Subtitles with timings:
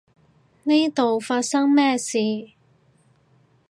[0.63, 2.17] 呢度發生咩事？